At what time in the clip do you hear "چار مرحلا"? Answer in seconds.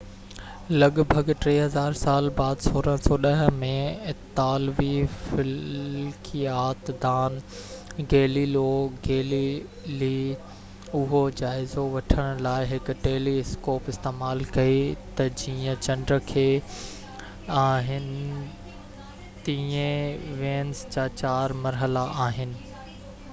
21.23-22.07